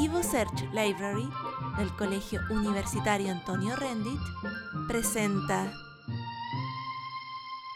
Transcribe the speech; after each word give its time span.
Evo 0.00 0.22
Search 0.22 0.62
Library 0.72 1.28
del 1.76 1.94
Colegio 1.96 2.40
Universitario 2.50 3.32
Antonio 3.32 3.74
Rendit 3.74 4.20
presenta 4.86 5.72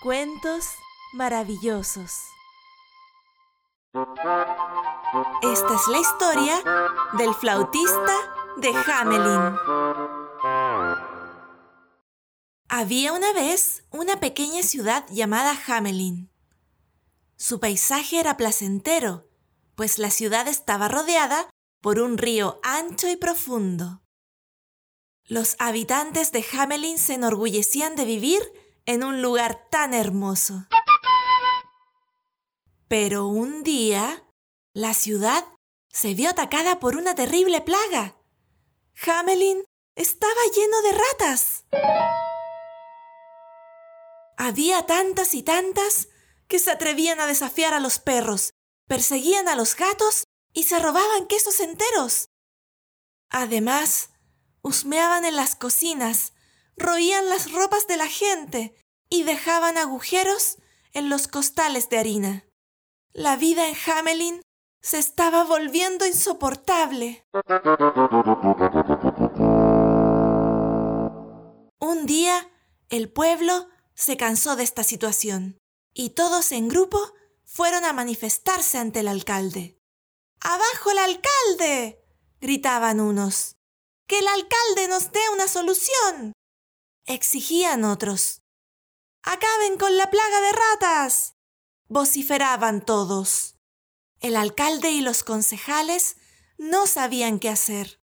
Cuentos 0.05 0.67
maravillosos. 1.15 2.21
Esta 5.43 5.75
es 5.75 5.89
la 5.89 5.99
historia 5.99 6.63
del 7.19 7.35
flautista 7.35 8.15
de 8.57 8.73
Hamelin. 8.87 9.57
Había 12.69 13.13
una 13.15 13.33
vez 13.33 13.85
una 13.91 14.21
pequeña 14.21 14.63
ciudad 14.63 15.05
llamada 15.11 15.57
Hamelin. 15.67 16.31
Su 17.37 17.59
paisaje 17.59 18.21
era 18.21 18.37
placentero, 18.37 19.27
pues 19.75 19.99
la 19.99 20.11
ciudad 20.11 20.47
estaba 20.47 20.87
rodeada 20.87 21.49
por 21.83 21.99
un 21.99 22.17
río 22.17 22.61
ancho 22.63 23.11
y 23.11 23.17
profundo. 23.17 24.03
Los 25.25 25.57
habitantes 25.59 26.31
de 26.33 26.45
Hamelin 26.53 26.97
se 26.97 27.15
enorgullecían 27.15 27.97
de 27.97 28.05
vivir 28.05 28.41
en 28.87 29.05
un 29.05 29.21
lugar 29.21 29.69
tan 29.69 29.93
hermoso. 29.93 30.67
Pero 32.89 33.27
un 33.27 33.63
día, 33.63 34.25
la 34.75 34.95
ciudad 34.95 35.45
se 35.89 36.15
vio 36.15 36.31
atacada 36.31 36.79
por 36.79 36.97
una 36.97 37.15
terrible 37.15 37.61
plaga. 37.61 38.17
Hamelin 39.07 39.65
estaba 39.97 40.41
lleno 40.55 40.83
de 40.83 40.93
ratas. 40.93 41.65
Había 44.37 44.87
tantas 44.87 45.35
y 45.35 45.43
tantas 45.43 46.09
que 46.47 46.59
se 46.59 46.71
atrevían 46.71 47.21
a 47.21 47.27
desafiar 47.27 47.75
a 47.75 47.81
los 47.81 47.99
perros, 47.99 48.53
perseguían 48.87 49.49
a 49.49 49.57
los 49.57 49.75
gatos 49.75 50.25
y 50.53 50.65
se 50.65 50.79
robaban 50.79 51.27
quesos 51.27 51.61
enteros. 51.61 52.29
Además, 53.31 54.11
husmeaban 54.63 55.25
en 55.25 55.37
las 55.37 55.57
cocinas, 55.57 56.33
roían 56.77 57.29
las 57.29 57.53
ropas 57.53 57.87
de 57.87 57.97
la 57.97 58.09
gente 58.09 58.75
y 59.09 59.25
dejaban 59.25 59.79
agujeros 59.79 60.59
en 60.93 61.09
los 61.09 61.29
costales 61.29 61.89
de 61.89 61.99
harina. 61.99 62.45
La 63.13 63.37
vida 63.37 63.69
en 63.69 63.75
Hamelin 63.87 64.43
se 64.81 64.99
estaba 64.99 65.45
volviendo 65.45 66.07
insoportable. 66.07 67.25
Un 71.79 72.07
día, 72.07 72.51
el 72.89 73.11
pueblo 73.13 73.69
se 73.95 74.17
cansó 74.17 74.57
de 74.57 74.65
esta 74.65 74.83
situación 74.83 75.59
y 75.95 76.11
todos 76.11 76.53
en 76.53 76.69
grupo 76.69 76.99
fueron 77.45 77.85
a 77.85 77.93
manifestarse 77.93 78.79
ante 78.79 79.01
el 79.01 79.09
alcalde. 79.09 79.82
¡Abajo 80.45 80.91
el 80.91 80.99
alcalde! 80.99 82.05
gritaban 82.41 82.99
unos. 82.99 83.57
¡Que 84.09 84.19
el 84.19 84.27
alcalde 84.27 84.89
nos 84.89 85.13
dé 85.13 85.21
una 85.33 85.47
solución! 85.47 86.33
exigían 87.07 87.85
otros. 87.85 88.43
¡Acaben 89.23 89.79
con 89.79 89.97
la 89.97 90.11
plaga 90.11 90.41
de 90.41 90.53
ratas! 90.53 91.37
vociferaban 91.89 92.85
todos. 92.85 93.57
El 94.19 94.35
alcalde 94.35 94.91
y 94.91 95.01
los 95.01 95.23
concejales 95.23 96.17
no 96.59 96.87
sabían 96.87 97.39
qué 97.39 97.49
hacer. 97.49 98.01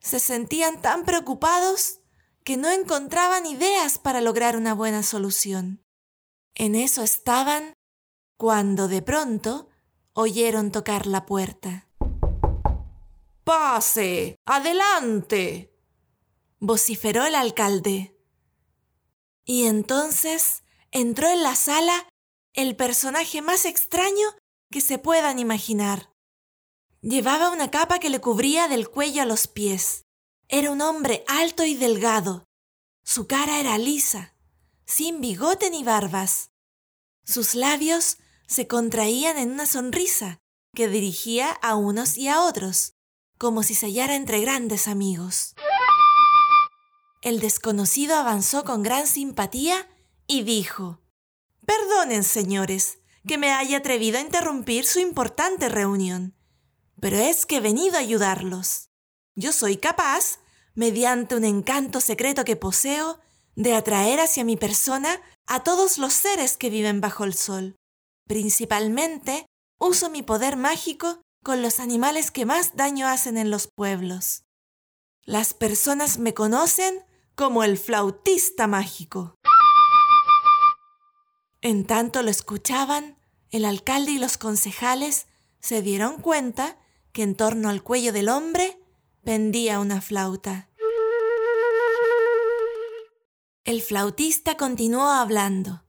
Se 0.00 0.20
sentían 0.20 0.82
tan 0.82 1.06
preocupados 1.06 2.00
que 2.44 2.58
no 2.58 2.70
encontraban 2.70 3.46
ideas 3.46 3.98
para 3.98 4.20
lograr 4.20 4.56
una 4.58 4.74
buena 4.74 5.02
solución. 5.02 5.82
En 6.54 6.74
eso 6.74 7.02
estaban 7.02 7.74
cuando 8.36 8.88
de 8.88 9.02
pronto 9.02 9.68
oyeron 10.12 10.70
tocar 10.70 11.06
la 11.06 11.26
puerta. 11.26 11.88
Pase, 13.44 14.36
adelante, 14.46 15.74
vociferó 16.60 17.26
el 17.26 17.34
alcalde. 17.34 18.16
Y 19.44 19.64
entonces 19.64 20.62
entró 20.90 21.28
en 21.28 21.42
la 21.42 21.54
sala 21.54 22.08
el 22.54 22.76
personaje 22.76 23.42
más 23.42 23.64
extraño 23.66 24.26
que 24.70 24.80
se 24.80 24.98
puedan 24.98 25.38
imaginar. 25.38 26.10
Llevaba 27.02 27.50
una 27.50 27.70
capa 27.70 27.98
que 27.98 28.08
le 28.08 28.20
cubría 28.20 28.66
del 28.68 28.88
cuello 28.88 29.22
a 29.22 29.26
los 29.26 29.46
pies. 29.46 30.04
Era 30.48 30.70
un 30.70 30.80
hombre 30.80 31.24
alto 31.28 31.64
y 31.64 31.74
delgado. 31.74 32.44
Su 33.04 33.26
cara 33.26 33.60
era 33.60 33.76
lisa, 33.76 34.34
sin 34.86 35.20
bigote 35.20 35.68
ni 35.68 35.84
barbas. 35.84 36.50
Sus 37.24 37.54
labios 37.54 38.16
se 38.46 38.66
contraían 38.66 39.38
en 39.38 39.52
una 39.52 39.66
sonrisa 39.66 40.40
que 40.74 40.88
dirigía 40.88 41.50
a 41.50 41.76
unos 41.76 42.16
y 42.16 42.28
a 42.28 42.42
otros, 42.42 42.94
como 43.38 43.62
si 43.62 43.74
se 43.74 43.86
hallara 43.86 44.16
entre 44.16 44.40
grandes 44.40 44.88
amigos. 44.88 45.54
El 47.22 47.40
desconocido 47.40 48.16
avanzó 48.16 48.64
con 48.64 48.82
gran 48.82 49.06
simpatía 49.06 49.88
y 50.26 50.42
dijo, 50.42 51.00
Perdonen, 51.64 52.24
señores, 52.24 52.98
que 53.26 53.38
me 53.38 53.52
haya 53.52 53.78
atrevido 53.78 54.18
a 54.18 54.20
interrumpir 54.20 54.84
su 54.84 54.98
importante 54.98 55.68
reunión, 55.68 56.36
pero 57.00 57.16
es 57.16 57.46
que 57.46 57.56
he 57.56 57.60
venido 57.60 57.96
a 57.96 58.00
ayudarlos. 58.00 58.90
Yo 59.34 59.52
soy 59.52 59.78
capaz, 59.78 60.40
mediante 60.74 61.34
un 61.34 61.44
encanto 61.44 62.00
secreto 62.00 62.44
que 62.44 62.56
poseo, 62.56 63.20
de 63.56 63.74
atraer 63.74 64.20
hacia 64.20 64.44
mi 64.44 64.56
persona 64.56 65.20
a 65.46 65.62
todos 65.62 65.98
los 65.98 66.12
seres 66.12 66.56
que 66.56 66.70
viven 66.70 67.00
bajo 67.00 67.24
el 67.24 67.34
sol. 67.34 67.76
Principalmente, 68.26 69.46
uso 69.78 70.10
mi 70.10 70.22
poder 70.22 70.56
mágico 70.56 71.20
con 71.42 71.60
los 71.62 71.78
animales 71.78 72.30
que 72.30 72.46
más 72.46 72.74
daño 72.74 73.06
hacen 73.06 73.36
en 73.36 73.50
los 73.50 73.68
pueblos. 73.68 74.44
Las 75.24 75.54
personas 75.54 76.18
me 76.18 76.34
conocen 76.34 77.04
como 77.34 77.64
el 77.64 77.78
flautista 77.78 78.66
mágico. 78.66 79.34
En 81.60 81.86
tanto 81.86 82.22
lo 82.22 82.30
escuchaban, 82.30 83.18
el 83.50 83.64
alcalde 83.64 84.12
y 84.12 84.18
los 84.18 84.38
concejales 84.38 85.26
se 85.60 85.82
dieron 85.82 86.20
cuenta 86.20 86.78
que 87.12 87.22
en 87.22 87.36
torno 87.36 87.68
al 87.68 87.82
cuello 87.82 88.12
del 88.12 88.28
hombre 88.28 88.78
pendía 89.22 89.80
una 89.80 90.00
flauta. 90.00 90.68
El 93.64 93.80
flautista 93.80 94.56
continuó 94.56 95.08
hablando. 95.08 95.84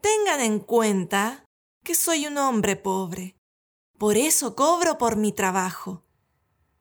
Tengan 0.00 0.40
en 0.40 0.58
cuenta 0.58 1.43
que 1.84 1.94
soy 1.94 2.26
un 2.26 2.38
hombre 2.38 2.74
pobre. 2.74 3.36
Por 3.98 4.16
eso 4.16 4.56
cobro 4.56 4.98
por 4.98 5.16
mi 5.16 5.32
trabajo. 5.32 6.02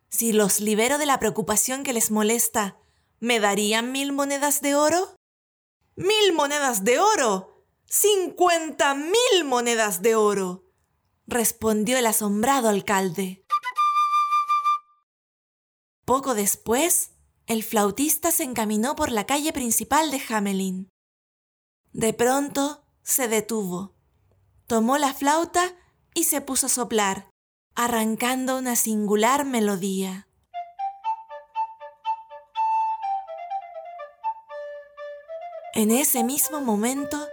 Si 0.09 0.31
los 0.31 0.59
libero 0.59 0.97
de 0.97 1.05
la 1.05 1.19
preocupación 1.19 1.83
que 1.83 1.93
les 1.93 2.09
molesta, 2.09 2.77
¿me 3.19 3.39
darían 3.39 3.91
mil 3.91 4.13
monedas 4.13 4.61
de 4.61 4.75
oro? 4.75 5.15
¡Mil 5.95 6.33
monedas 6.33 6.83
de 6.83 6.99
oro! 6.99 7.65
¡Cincuenta 7.85 8.95
mil 8.95 9.43
monedas 9.45 10.01
de 10.01 10.15
oro! 10.15 10.71
respondió 11.27 11.97
el 11.97 12.05
asombrado 12.05 12.69
alcalde. 12.69 13.45
Poco 16.05 16.33
después, 16.33 17.11
el 17.45 17.63
flautista 17.63 18.31
se 18.31 18.43
encaminó 18.43 18.95
por 18.95 19.11
la 19.11 19.25
calle 19.25 19.53
principal 19.53 20.11
de 20.11 20.21
Hamelin. 20.29 20.89
De 21.91 22.13
pronto 22.13 22.85
se 23.03 23.27
detuvo, 23.27 23.95
tomó 24.73 24.97
la 24.97 25.13
flauta 25.13 25.71
y 26.15 26.23
se 26.23 26.41
puso 26.41 26.65
a 26.65 26.69
soplar, 26.69 27.27
arrancando 27.75 28.57
una 28.57 28.75
singular 28.75 29.45
melodía. 29.45 30.27
En 35.75 35.91
ese 35.91 36.23
mismo 36.23 36.59
momento 36.59 37.23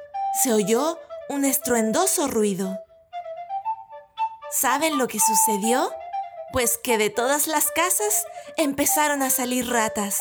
se 0.43 0.53
oyó 0.53 0.99
un 1.31 1.47
estruendoso 1.47 2.29
ruido. 2.29 2.79
¿Saben 4.51 4.99
lo 4.99 5.09
que 5.09 5.19
sucedió? 5.19 5.91
Pues 6.53 6.77
que 6.77 6.99
de 6.99 7.09
todas 7.09 7.47
las 7.47 7.71
casas 7.71 8.27
empezaron 8.59 9.23
a 9.23 9.31
salir 9.31 9.67
ratas. 9.67 10.21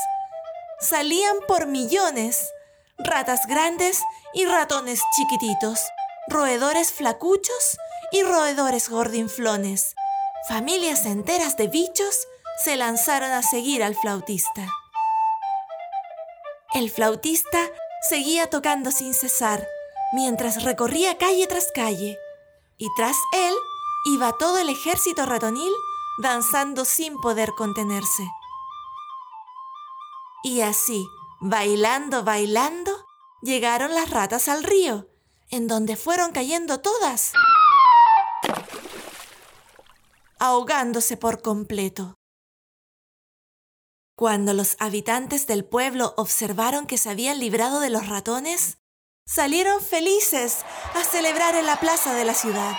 Salían 0.80 1.36
por 1.50 1.68
millones, 1.68 2.50
ratas 2.98 3.46
grandes 3.46 4.04
y 4.34 4.46
ratones 4.46 5.02
chiquititos, 5.18 5.82
roedores 6.30 6.94
flacuchos 6.94 7.78
y 8.12 8.24
roedores 8.24 8.90
gordinflones. 8.90 9.96
Familias 10.48 11.06
enteras 11.06 11.58
de 11.58 11.68
bichos 11.68 12.28
se 12.64 12.78
lanzaron 12.78 13.32
a 13.32 13.42
seguir 13.42 13.84
al 13.84 13.96
flautista. 13.96 14.68
El 16.74 16.92
flautista 16.92 17.60
seguía 18.08 18.50
tocando 18.50 18.92
sin 18.92 19.14
cesar 19.14 19.68
mientras 20.14 20.64
recorría 20.64 21.18
calle 21.18 21.48
tras 21.48 21.72
calle, 21.74 22.18
y 22.78 22.88
tras 22.96 23.18
él 23.34 23.54
iba 24.06 24.38
todo 24.38 24.58
el 24.58 24.70
ejército 24.70 25.26
ratonil 25.26 25.72
danzando 26.22 26.86
sin 26.86 27.20
poder 27.22 27.54
contenerse. 27.56 28.28
Y 30.44 30.62
así, 30.62 31.08
bailando, 31.42 32.24
bailando, 32.24 32.92
llegaron 33.42 33.94
las 33.94 34.10
ratas 34.10 34.48
al 34.48 34.64
río, 34.64 35.09
en 35.50 35.68
donde 35.68 35.96
fueron 35.96 36.32
cayendo 36.32 36.80
todas. 36.80 37.34
ahogándose 40.40 41.18
por 41.18 41.42
completo. 41.42 42.16
Cuando 44.16 44.54
los 44.54 44.76
habitantes 44.80 45.48
del 45.48 45.66
pueblo 45.66 46.14
observaron 46.18 46.88
que 46.88 46.98
se 46.98 47.10
habían 47.10 47.40
librado 47.40 47.80
de 47.82 47.90
los 47.90 48.08
ratones, 48.08 48.80
salieron 49.26 49.82
felices 49.82 50.66
a 50.96 51.04
celebrar 51.04 51.56
en 51.56 51.66
la 51.66 51.80
plaza 51.80 52.14
de 52.14 52.26
la 52.26 52.34
ciudad. 52.34 52.74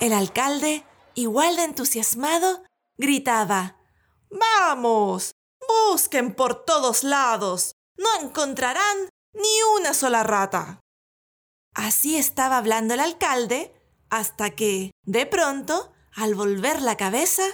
El 0.00 0.12
alcalde, 0.12 0.84
igual 1.14 1.56
de 1.56 1.64
entusiasmado, 1.64 2.64
gritaba, 2.96 3.76
¡Vamos! 4.30 5.34
Busquen 5.90 6.34
por 6.34 6.64
todos 6.64 7.04
lados. 7.04 7.76
No 7.96 8.08
encontrarán 8.20 9.08
ni 9.32 9.62
una 9.78 9.94
sola 9.94 10.22
rata. 10.22 10.81
Así 11.74 12.16
estaba 12.16 12.58
hablando 12.58 12.94
el 12.94 13.00
alcalde 13.00 13.74
hasta 14.10 14.50
que, 14.50 14.90
de 15.04 15.26
pronto, 15.26 15.92
al 16.14 16.34
volver 16.34 16.82
la 16.82 16.96
cabeza, 16.96 17.44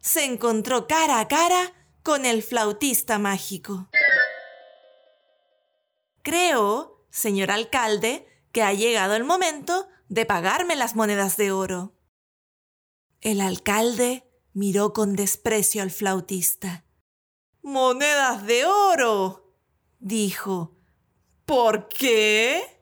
se 0.00 0.24
encontró 0.24 0.86
cara 0.86 1.20
a 1.20 1.28
cara 1.28 1.72
con 2.02 2.26
el 2.26 2.42
flautista 2.42 3.18
mágico. 3.18 3.88
Creo, 6.22 7.06
señor 7.10 7.50
alcalde, 7.50 8.26
que 8.52 8.62
ha 8.62 8.72
llegado 8.72 9.14
el 9.16 9.24
momento 9.24 9.88
de 10.08 10.26
pagarme 10.26 10.76
las 10.76 10.94
monedas 10.94 11.36
de 11.36 11.52
oro. 11.52 11.94
El 13.20 13.40
alcalde 13.40 14.28
miró 14.52 14.92
con 14.92 15.16
desprecio 15.16 15.82
al 15.82 15.90
flautista. 15.90 16.84
Monedas 17.62 18.44
de 18.44 18.66
oro, 18.66 19.56
dijo. 19.98 20.76
¿Por 21.46 21.88
qué? 21.88 22.81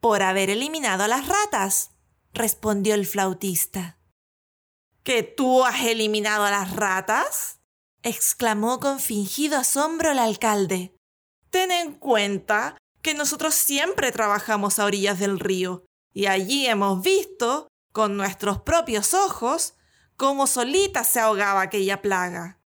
Por 0.00 0.22
haber 0.22 0.50
eliminado 0.50 1.04
a 1.04 1.08
las 1.08 1.26
ratas, 1.26 1.90
respondió 2.32 2.94
el 2.94 3.06
flautista. 3.06 3.98
¿Que 5.02 5.22
tú 5.22 5.64
has 5.64 5.84
eliminado 5.84 6.44
a 6.44 6.50
las 6.50 6.74
ratas? 6.76 7.60
exclamó 8.02 8.78
con 8.78 9.00
fingido 9.00 9.58
asombro 9.58 10.12
el 10.12 10.18
alcalde. 10.18 10.94
Ten 11.50 11.72
en 11.72 11.94
cuenta 11.94 12.76
que 13.02 13.14
nosotros 13.14 13.54
siempre 13.54 14.12
trabajamos 14.12 14.78
a 14.78 14.84
orillas 14.84 15.18
del 15.18 15.40
río 15.40 15.84
y 16.12 16.26
allí 16.26 16.66
hemos 16.66 17.02
visto, 17.02 17.68
con 17.92 18.16
nuestros 18.16 18.60
propios 18.62 19.14
ojos, 19.14 19.74
cómo 20.16 20.46
solita 20.46 21.04
se 21.04 21.20
ahogaba 21.20 21.62
aquella 21.62 22.02
plaga. 22.02 22.60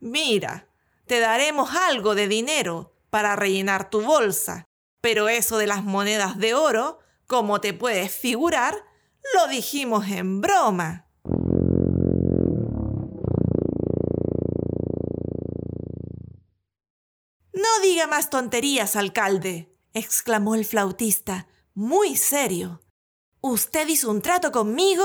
Mira, 0.00 0.68
te 1.06 1.20
daremos 1.20 1.74
algo 1.74 2.14
de 2.14 2.28
dinero 2.28 2.94
para 3.10 3.36
rellenar 3.36 3.88
tu 3.88 4.02
bolsa, 4.02 4.64
pero 5.00 5.28
eso 5.28 5.58
de 5.58 5.66
las 5.66 5.84
monedas 5.84 6.38
de 6.38 6.54
oro, 6.54 6.98
como 7.26 7.60
te 7.60 7.74
puedes 7.74 8.10
figurar, 8.12 8.74
lo 9.34 9.48
dijimos 9.48 10.08
en 10.08 10.40
broma. 10.40 11.06
No 17.52 17.80
diga 17.82 18.06
más 18.06 18.30
tonterías, 18.30 18.96
alcalde, 18.96 19.74
exclamó 19.92 20.54
el 20.54 20.64
flautista, 20.64 21.48
muy 21.74 22.16
serio. 22.16 22.80
Usted 23.40 23.86
hizo 23.88 24.10
un 24.10 24.22
trato 24.22 24.50
conmigo, 24.50 25.04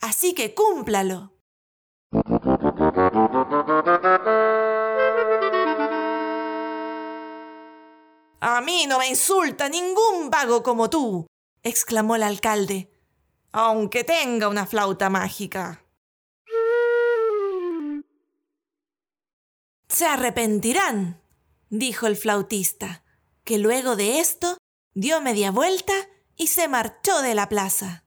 así 0.00 0.34
que 0.34 0.54
cúmplalo. 0.54 1.32
A 8.44 8.60
mí 8.60 8.86
no 8.88 8.98
me 8.98 9.08
insulta 9.08 9.68
ningún 9.68 10.28
vago 10.28 10.64
como 10.64 10.90
tú, 10.90 11.28
exclamó 11.62 12.16
el 12.16 12.24
alcalde, 12.24 12.90
aunque 13.52 14.02
tenga 14.02 14.48
una 14.48 14.66
flauta 14.66 15.08
mágica. 15.08 15.84
Se 19.86 20.06
arrepentirán, 20.06 21.22
dijo 21.70 22.08
el 22.08 22.16
flautista, 22.16 23.04
que 23.44 23.58
luego 23.58 23.94
de 23.94 24.18
esto 24.18 24.58
dio 24.92 25.20
media 25.20 25.52
vuelta 25.52 25.94
y 26.34 26.48
se 26.48 26.66
marchó 26.66 27.22
de 27.22 27.36
la 27.36 27.48
plaza. 27.48 28.02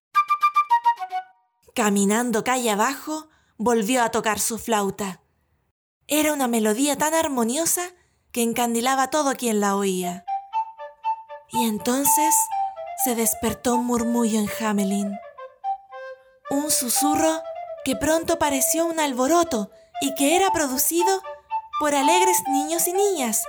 Caminando 1.73 2.43
calle 2.43 2.71
abajo, 2.71 3.29
volvió 3.55 4.03
a 4.03 4.11
tocar 4.11 4.41
su 4.41 4.57
flauta. 4.57 5.21
Era 6.07 6.33
una 6.33 6.49
melodía 6.49 6.97
tan 6.97 7.13
armoniosa 7.13 7.93
que 8.35 8.43
encandilaba 8.43 9.03
a 9.03 9.09
todo 9.09 9.33
quien 9.33 9.61
la 9.61 9.77
oía. 9.77 10.25
Y 11.53 11.65
entonces 11.65 12.35
se 13.05 13.15
despertó 13.15 13.75
un 13.75 13.85
murmullo 13.85 14.39
en 14.39 14.49
Hamelin 14.59 15.17
un 16.49 16.69
susurro 16.69 17.41
que 17.85 17.95
pronto 17.95 18.37
pareció 18.37 18.85
un 18.85 18.99
alboroto 18.99 19.71
y 20.01 20.13
que 20.15 20.35
era 20.35 20.51
producido 20.51 21.21
por 21.79 21.95
alegres 21.95 22.37
niños 22.49 22.87
y 22.87 22.93
niñas, 22.93 23.41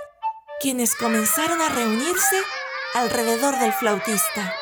quienes 0.61 0.95
comenzaron 0.95 1.61
a 1.61 1.67
reunirse 1.67 2.41
alrededor 2.93 3.59
del 3.59 3.73
flautista. 3.73 4.55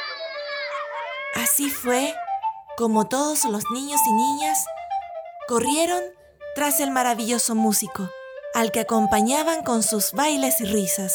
Así 1.35 1.69
fue 1.69 2.15
como 2.77 3.07
todos 3.07 3.45
los 3.45 3.63
niños 3.71 4.01
y 4.07 4.11
niñas 4.11 4.65
corrieron 5.47 6.01
tras 6.55 6.79
el 6.79 6.89
maravilloso 6.89 7.53
músico, 7.53 8.09
al 8.55 8.71
que 8.71 8.79
acompañaban 8.79 9.63
con 9.63 9.83
sus 9.83 10.13
bailes 10.13 10.61
y 10.61 10.65
risas. 10.65 11.13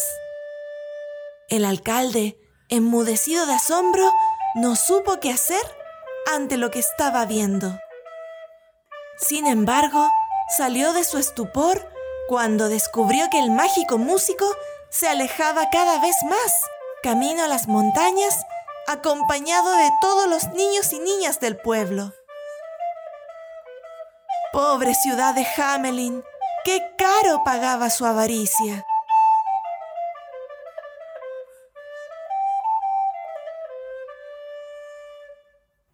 El 1.48 1.64
alcalde, 1.64 2.38
enmudecido 2.68 3.46
de 3.46 3.54
asombro, 3.54 4.12
no 4.54 4.76
supo 4.76 5.20
qué 5.20 5.32
hacer 5.32 5.62
ante 6.34 6.58
lo 6.58 6.70
que 6.70 6.80
estaba 6.80 7.24
viendo. 7.24 7.80
Sin 9.16 9.46
embargo, 9.46 10.06
salió 10.54 10.92
de 10.92 11.02
su 11.02 11.16
estupor 11.16 11.90
cuando 12.28 12.68
descubrió 12.68 13.30
que 13.30 13.38
el 13.38 13.50
mágico 13.50 13.96
músico 13.96 14.44
se 14.90 15.08
alejaba 15.08 15.70
cada 15.70 15.98
vez 15.98 16.16
más, 16.24 16.52
camino 17.02 17.42
a 17.42 17.48
las 17.48 17.68
montañas, 17.68 18.44
acompañado 18.86 19.76
de 19.76 19.90
todos 20.02 20.28
los 20.28 20.48
niños 20.50 20.92
y 20.92 20.98
niñas 20.98 21.40
del 21.40 21.56
pueblo. 21.56 22.12
Pobre 24.52 24.94
ciudad 24.94 25.34
de 25.34 25.46
Hamelin, 25.56 26.22
qué 26.64 26.80
caro 26.96 27.42
pagaba 27.44 27.90
su 27.90 28.04
avaricia. 28.04 28.84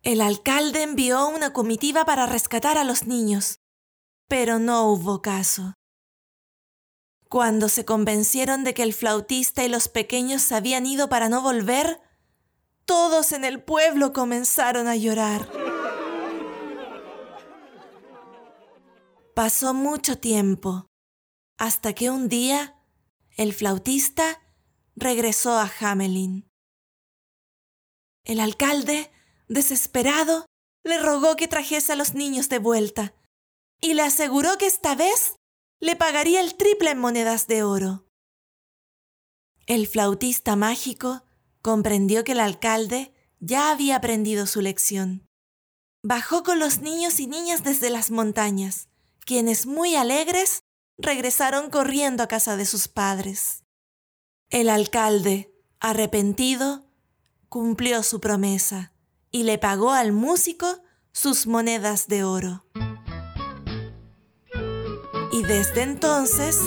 El 0.03 0.21
alcalde 0.21 0.83
envió 0.83 1.27
una 1.27 1.53
comitiva 1.53 2.05
para 2.05 2.27
rescatar 2.27 2.79
a 2.79 2.85
los 2.85 3.07
niños, 3.07 3.59
pero 4.29 4.61
no 4.61 4.91
hubo 4.93 5.21
caso. 5.21 5.75
Cuando 7.29 7.69
se 7.69 7.85
convencieron 7.85 8.63
de 8.63 8.73
que 8.73 8.85
el 8.85 8.95
flautista 8.95 9.65
y 9.65 9.69
los 9.69 9.89
pequeños 9.89 10.43
se 10.43 10.55
habían 10.55 10.87
ido 10.87 11.09
para 11.09 11.29
no 11.29 11.43
volver, 11.43 12.01
todos 12.85 13.33
en 13.33 13.45
el 13.45 13.61
pueblo 13.61 14.13
comenzaron 14.13 14.87
a 14.87 14.95
llorar. 14.95 15.49
Pasó 19.37 19.75
mucho 19.75 20.17
tiempo, 20.17 20.87
hasta 21.59 21.93
que 21.93 22.09
un 22.09 22.31
día 22.31 22.83
el 23.37 23.53
flautista 23.53 24.41
regresó 24.95 25.59
a 25.59 25.71
Hamelin. 25.79 26.49
El 28.25 28.41
alcalde 28.41 29.13
Desesperado, 29.47 30.47
le 30.85 30.99
rogó 31.03 31.37
que 31.37 31.49
trajese 31.49 31.93
a 31.93 31.97
los 31.97 32.15
niños 32.15 32.49
de 32.49 32.59
vuelta 32.59 33.15
y 33.79 33.93
le 33.93 34.01
aseguró 34.01 34.57
que 34.57 34.65
esta 34.65 34.95
vez 34.95 35.37
le 35.81 35.97
pagaría 35.97 36.41
el 36.41 36.55
triple 36.57 36.93
en 36.93 36.99
monedas 36.99 37.47
de 37.47 37.63
oro. 37.63 38.09
El 39.67 39.87
flautista 39.87 40.57
mágico 40.57 41.25
comprendió 41.61 42.25
que 42.25 42.33
el 42.33 42.41
alcalde 42.41 43.13
ya 43.39 43.71
había 43.71 43.97
aprendido 43.97 44.47
su 44.47 44.63
lección. 44.63 45.27
Bajó 46.03 46.43
con 46.43 46.59
los 46.59 46.81
niños 46.81 47.21
y 47.21 47.27
niñas 47.27 47.65
desde 47.65 47.91
las 47.91 48.11
montañas, 48.11 48.89
quienes 49.27 49.67
muy 49.67 49.97
alegres 49.97 50.63
regresaron 50.97 51.69
corriendo 51.69 52.23
a 52.23 52.29
casa 52.29 52.57
de 52.57 52.65
sus 52.65 52.89
padres. 52.89 53.65
El 54.49 54.71
alcalde, 54.71 55.53
arrepentido, 55.81 56.87
cumplió 57.49 58.03
su 58.03 58.21
promesa 58.21 58.93
y 59.31 59.43
le 59.43 59.59
pagó 59.59 59.91
al 59.93 60.13
músico 60.13 60.81
sus 61.13 61.47
monedas 61.47 62.07
de 62.07 62.23
oro. 62.23 62.65
Y 65.33 65.43
desde 65.43 65.83
entonces, 65.83 66.61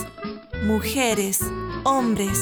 mujeres, 0.65 1.39
hombres, 1.85 2.39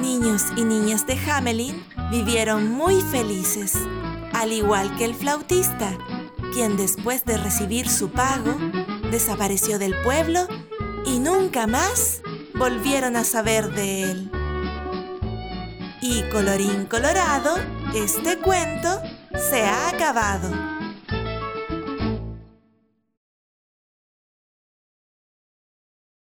niños 0.00 0.42
y 0.56 0.64
niñas 0.64 1.06
de 1.06 1.14
Hamelin 1.14 1.86
vivieron 2.10 2.68
muy 2.68 3.00
felices, 3.00 3.74
al 4.32 4.52
igual 4.52 4.96
que 4.96 5.04
el 5.04 5.14
flautista, 5.14 5.96
quien 6.52 6.76
después 6.76 7.24
de 7.24 7.38
recibir 7.38 7.88
su 7.88 8.10
pago, 8.10 8.54
desapareció 9.12 9.78
del 9.78 9.94
pueblo 10.02 10.48
y 11.06 11.20
nunca 11.20 11.66
más 11.66 12.22
volvieron 12.54 13.14
a 13.14 13.24
saber 13.24 13.70
de 13.72 14.10
él. 14.10 14.30
Y 16.00 16.22
colorín 16.30 16.86
colorado, 16.86 17.56
este 17.94 18.38
cuento 18.38 19.00
se 19.50 19.62
ha 19.62 19.90
acabado. 19.90 20.71